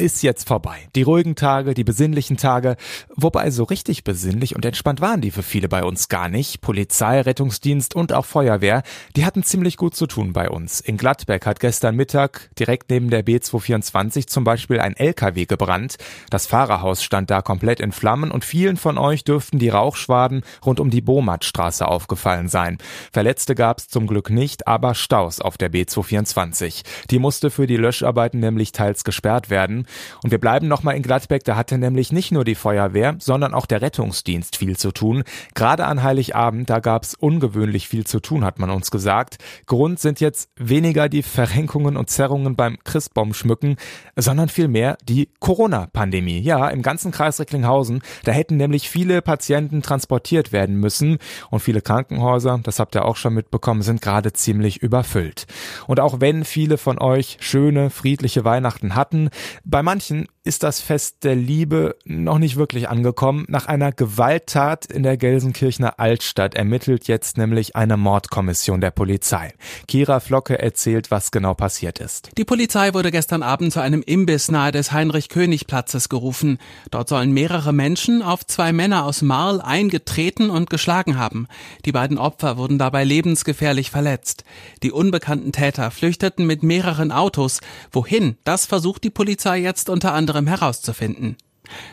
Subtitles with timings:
[0.00, 0.88] ist jetzt vorbei.
[0.96, 2.76] Die ruhigen Tage, die besinnlichen Tage,
[3.14, 6.60] wobei so richtig besinnlich und entspannt waren die für viele bei uns gar nicht.
[6.60, 8.82] Polizei, Rettungsdienst und auch Feuerwehr,
[9.16, 10.80] die hatten ziemlich gut zu tun bei uns.
[10.80, 15.96] In Gladbeck hat gestern Mittag direkt neben der B224 zum Beispiel ein LKW gebrannt.
[16.30, 20.80] Das Fahrerhaus stand da komplett in Flammen und vielen von euch dürften die Rauchschwaden rund
[20.80, 22.78] um die Bomatstraße aufgefallen sein.
[23.12, 26.82] Verletzte gab's zum Glück nicht, aber Staus auf der B224.
[27.10, 29.86] Die musste für die Löscharbeiten nämlich teils gesperrt werden.
[30.22, 33.66] Und wir bleiben nochmal in Gladbeck, da hatte nämlich nicht nur die Feuerwehr, sondern auch
[33.66, 35.24] der Rettungsdienst viel zu tun.
[35.54, 39.38] Gerade an Heiligabend, da gab's ungewöhnlich viel zu tun, hat man uns gesagt.
[39.66, 43.76] Grund sind jetzt weniger die Verrenkungen und Zerrungen beim Christbaumschmücken,
[44.16, 46.40] sondern vielmehr die Corona-Pandemie.
[46.40, 51.18] Ja, im ganzen Kreis Recklinghausen, da hätten nämlich viele Patienten transportiert werden müssen
[51.50, 55.46] und viele Krankenhäuser, das habt ihr auch schon mitbekommen, sind gerade ziemlich überfüllt.
[55.86, 59.30] Und auch wenn viele von euch schöne, friedliche Weihnachten hatten,
[59.64, 63.44] bei bei manchen ist das Fest der Liebe noch nicht wirklich angekommen.
[63.48, 69.52] Nach einer Gewalttat in der Gelsenkirchener Altstadt ermittelt jetzt nämlich eine Mordkommission der Polizei.
[69.86, 72.30] Kira Flocke erzählt, was genau passiert ist.
[72.38, 76.56] Die Polizei wurde gestern Abend zu einem Imbiss nahe des Heinrich-König-Platzes gerufen.
[76.90, 81.48] Dort sollen mehrere Menschen auf zwei Männer aus Marl eingetreten und geschlagen haben.
[81.84, 84.44] Die beiden Opfer wurden dabei lebensgefährlich verletzt.
[84.82, 87.60] Die unbekannten Täter flüchteten mit mehreren Autos.
[87.92, 88.38] Wohin?
[88.44, 91.36] Das versucht die Polizei jetzt unter anderem herauszufinden.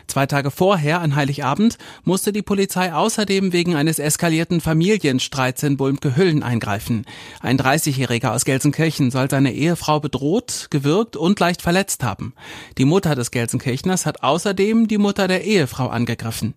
[0.06, 6.42] Zwei Tage vorher, an Heiligabend, musste die Polizei außerdem wegen eines eskalierten Familienstreits in Bulmke-Hüllen
[6.42, 7.04] eingreifen.
[7.40, 12.34] Ein 30-Jähriger aus Gelsenkirchen soll seine Ehefrau bedroht, gewürgt und leicht verletzt haben.
[12.76, 16.54] Die Mutter des Gelsenkirchners hat außerdem die Mutter der Ehefrau angegriffen.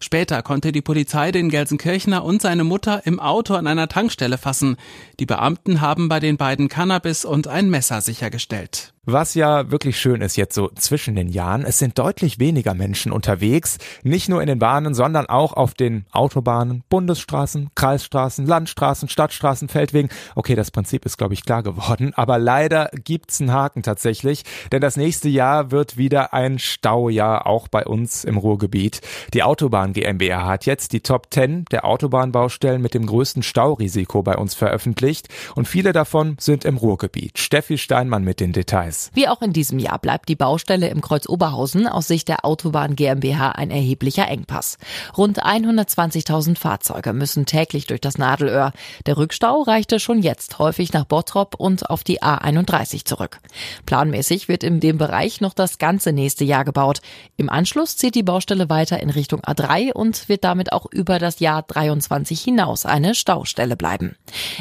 [0.00, 4.76] Später konnte die Polizei den Gelsenkirchner und seine Mutter im Auto an einer Tankstelle fassen.
[5.20, 8.94] Die Beamten haben bei den beiden Cannabis und ein Messer sichergestellt.
[9.06, 13.12] Was ja wirklich schön ist jetzt so zwischen den Jahren, es sind deutlich weniger Menschen
[13.12, 19.68] unterwegs, nicht nur in den Bahnen, sondern auch auf den Autobahnen, Bundesstraßen, Kreisstraßen, Landstraßen, Stadtstraßen,
[19.68, 20.10] Feldwegen.
[20.34, 24.82] Okay, das Prinzip ist, glaube ich, klar geworden, aber leider gibt's einen Haken tatsächlich, denn
[24.82, 29.00] das nächste Jahr wird wieder ein Staujahr, auch bei uns im Ruhrgebiet.
[29.32, 34.36] Die Autobahn GmbH hat jetzt die Top 10 der Autobahnbaustellen mit dem größten Staurisiko bei
[34.36, 37.38] uns veröffentlicht und viele davon sind im Ruhrgebiet.
[37.38, 38.89] Steffi Steinmann mit den Details.
[38.90, 39.10] Preis.
[39.14, 42.96] Wie auch in diesem Jahr bleibt die Baustelle im Kreuz Oberhausen aus Sicht der Autobahn
[42.96, 44.78] GmbH ein erheblicher Engpass.
[45.16, 48.72] Rund 120.000 Fahrzeuge müssen täglich durch das Nadelöhr.
[49.06, 53.38] Der Rückstau reichte schon jetzt häufig nach Bottrop und auf die A31 zurück.
[53.86, 57.00] Planmäßig wird in dem Bereich noch das ganze nächste Jahr gebaut.
[57.36, 61.40] Im Anschluss zieht die Baustelle weiter in Richtung A3 und wird damit auch über das
[61.40, 64.16] Jahr 23 hinaus eine Staustelle bleiben.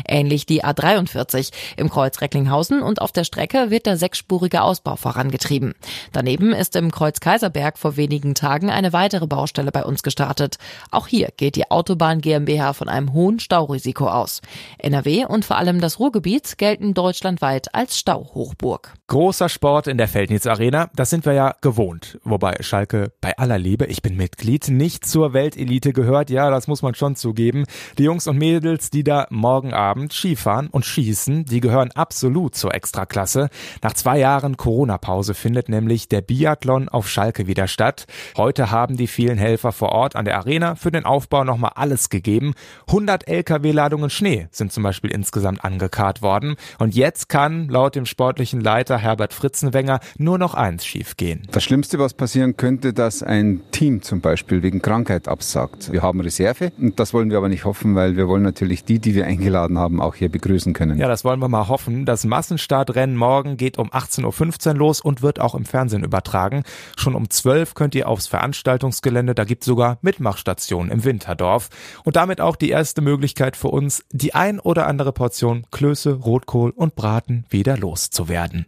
[0.08, 4.96] Ähnlich die A43 im Kreuz Recklinghausen und auf der Strecke wird der sechs sechsspurige Ausbau
[4.96, 5.74] vorangetrieben.
[6.12, 10.58] Daneben ist im Kreuz Kaiserberg vor wenigen Tagen eine weitere Baustelle bei uns gestartet.
[10.92, 14.42] Auch hier geht die Autobahn GmbH von einem hohen Staurisiko aus.
[14.78, 18.94] NRW und vor allem das Ruhrgebiet gelten deutschlandweit als Stauhochburg.
[19.10, 22.20] Großer Sport in der Feldnitz Arena, das sind wir ja gewohnt.
[22.24, 26.30] Wobei Schalke bei aller Liebe, ich bin Mitglied, nicht zur Weltelite gehört.
[26.30, 27.66] Ja, das muss man schon zugeben.
[27.98, 32.76] Die Jungs und Mädels, die da morgen Abend Skifahren und schießen, die gehören absolut zur
[32.76, 33.50] Extraklasse.
[33.82, 38.06] Nach zwei Jahren Corona-Pause findet nämlich der Biathlon auf Schalke wieder statt.
[38.38, 42.12] Heute haben die vielen Helfer vor Ort an der Arena für den Aufbau nochmal alles
[42.12, 42.54] gegeben.
[42.86, 46.58] 100 LKW-Ladungen Schnee sind zum Beispiel insgesamt angekarrt worden.
[46.78, 51.48] Und jetzt kann laut dem sportlichen Leiter Herbert Fritzenwenger nur noch eins schiefgehen.
[51.52, 55.92] Das Schlimmste, was passieren könnte, dass ein Team zum Beispiel wegen Krankheit absagt.
[55.92, 59.00] Wir haben Reserve und das wollen wir aber nicht hoffen, weil wir wollen natürlich die,
[59.00, 60.98] die wir eingeladen haben, auch hier begrüßen können.
[60.98, 62.06] Ja, das wollen wir mal hoffen.
[62.06, 66.64] Das Massenstartrennen morgen geht um 18.15 Uhr los und wird auch im Fernsehen übertragen.
[66.98, 71.70] Schon um 12 könnt ihr aufs Veranstaltungsgelände, da gibt sogar Mitmachstationen im Winterdorf.
[72.04, 76.72] Und damit auch die erste Möglichkeit für uns, die ein oder andere Portion Klöße, Rotkohl
[76.72, 78.66] und Braten wieder loszuwerden.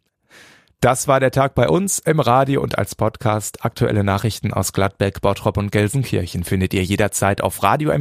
[0.82, 3.64] Das war der Tag bei uns im Radio und als Podcast.
[3.64, 7.92] Aktuelle Nachrichten aus Gladbeck, Bottrop und Gelsenkirchen findet ihr jederzeit auf radio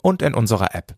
[0.00, 0.94] und in unserer App.